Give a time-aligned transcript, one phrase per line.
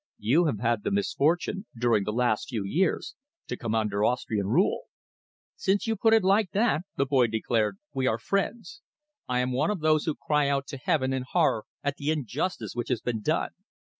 [0.17, 3.13] You have had the misfortune, during the last few years,
[3.45, 4.85] to come under Austrian rule."
[5.55, 8.81] "Since you put it like that," the boy declared, "we are friends.
[9.27, 12.73] I am one of those who cry out to Heaven in horror at the injustice
[12.73, 13.51] which has been done.